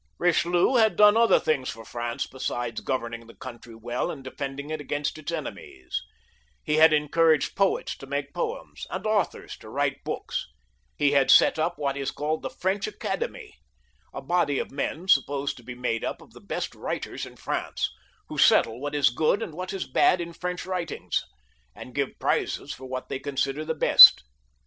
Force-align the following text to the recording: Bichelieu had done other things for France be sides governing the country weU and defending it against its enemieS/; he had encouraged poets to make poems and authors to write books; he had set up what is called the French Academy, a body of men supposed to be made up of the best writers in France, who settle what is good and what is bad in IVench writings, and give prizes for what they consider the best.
Bichelieu 0.19 0.77
had 0.79 0.95
done 0.95 1.15
other 1.15 1.39
things 1.39 1.69
for 1.69 1.85
France 1.85 2.25
be 2.25 2.39
sides 2.39 2.81
governing 2.81 3.27
the 3.27 3.35
country 3.35 3.75
weU 3.75 4.11
and 4.11 4.23
defending 4.23 4.71
it 4.71 4.81
against 4.81 5.15
its 5.19 5.31
enemieS/; 5.31 5.95
he 6.63 6.77
had 6.77 6.91
encouraged 6.91 7.55
poets 7.55 7.95
to 7.97 8.07
make 8.07 8.33
poems 8.33 8.87
and 8.89 9.05
authors 9.05 9.55
to 9.57 9.69
write 9.69 10.03
books; 10.03 10.47
he 10.97 11.11
had 11.11 11.29
set 11.29 11.59
up 11.59 11.77
what 11.77 11.95
is 11.95 12.09
called 12.09 12.41
the 12.41 12.49
French 12.49 12.87
Academy, 12.87 13.53
a 14.11 14.23
body 14.23 14.57
of 14.57 14.71
men 14.71 15.07
supposed 15.07 15.55
to 15.55 15.61
be 15.63 15.75
made 15.75 16.03
up 16.03 16.19
of 16.19 16.31
the 16.33 16.41
best 16.41 16.73
writers 16.73 17.23
in 17.23 17.35
France, 17.35 17.87
who 18.27 18.39
settle 18.39 18.81
what 18.81 18.95
is 18.95 19.11
good 19.11 19.43
and 19.43 19.53
what 19.53 19.71
is 19.71 19.85
bad 19.85 20.19
in 20.19 20.33
IVench 20.33 20.65
writings, 20.65 21.23
and 21.75 21.93
give 21.93 22.17
prizes 22.17 22.73
for 22.73 22.85
what 22.85 23.07
they 23.07 23.19
consider 23.19 23.63
the 23.63 23.75
best. 23.75 24.23